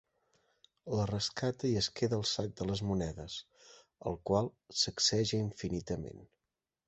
La 0.99 1.03
rescata 1.09 1.69
i 1.73 1.73
es 1.81 1.89
queda 1.99 2.17
el 2.21 2.23
sac 2.29 2.55
de 2.61 2.67
les 2.69 2.81
monedes, 2.91 3.35
el 4.13 4.17
qual 4.31 4.51
sacseja 4.85 5.41
infinitament. 5.49 6.27